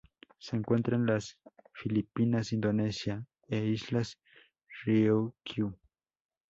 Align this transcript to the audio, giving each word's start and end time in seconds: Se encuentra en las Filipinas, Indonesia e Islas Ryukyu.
Se 0.39 0.55
encuentra 0.55 0.95
en 0.95 1.05
las 1.05 1.37
Filipinas, 1.73 2.53
Indonesia 2.53 3.23
e 3.47 3.67
Islas 3.67 4.17
Ryukyu. 4.83 5.77